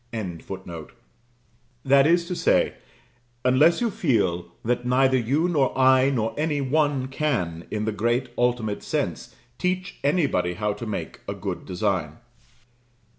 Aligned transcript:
]That 1.85 2.07
is 2.07 2.25
to 2.25 2.35
say, 2.35 2.73
unless 3.45 3.81
you 3.81 3.91
feel 3.91 4.49
that 4.65 4.83
neither 4.83 5.15
you 5.15 5.47
nor 5.47 5.77
I, 5.77 6.09
nor 6.09 6.33
any 6.39 6.59
one, 6.59 7.07
can, 7.07 7.67
in 7.69 7.85
the 7.85 7.91
great 7.91 8.29
ultimate 8.35 8.81
sense, 8.81 9.35
teach 9.59 9.99
anybody 10.03 10.55
how 10.55 10.73
to 10.73 10.87
make 10.87 11.19
a 11.27 11.35
good 11.35 11.67
design. 11.67 12.17